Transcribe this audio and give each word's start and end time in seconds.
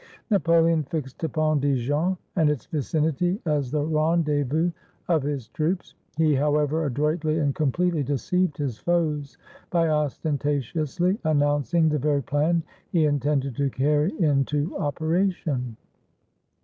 Napoleon 0.31 0.81
fixed 0.81 1.23
upon 1.23 1.59
Dijon 1.59 2.17
and 2.35 2.49
its 2.49 2.65
vicinity 2.65 3.39
as 3.45 3.69
the 3.69 3.85
rendezvous 3.85 4.71
of 5.07 5.21
his 5.21 5.49
troops. 5.49 5.93
He, 6.17 6.33
however, 6.33 6.87
adroitly 6.87 7.37
and 7.37 7.53
completely 7.53 8.01
deceived 8.01 8.57
his 8.57 8.79
foes 8.79 9.37
by 9.69 9.89
ostentatiously 9.89 11.19
announc 11.23 11.71
ing 11.75 11.89
the 11.89 11.99
very 11.99 12.23
plan 12.23 12.63
he 12.91 13.05
intended 13.05 13.55
to 13.57 13.69
carry 13.69 14.11
into 14.19 14.75
operation. 14.75 15.77